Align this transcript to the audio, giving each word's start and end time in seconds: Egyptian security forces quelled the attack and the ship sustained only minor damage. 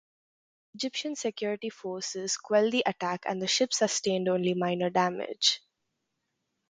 Egyptian 0.73 1.13
security 1.15 1.69
forces 1.69 2.35
quelled 2.37 2.71
the 2.71 2.81
attack 2.87 3.23
and 3.27 3.39
the 3.39 3.45
ship 3.45 3.71
sustained 3.71 4.27
only 4.27 4.55
minor 4.55 4.89
damage. 4.89 5.61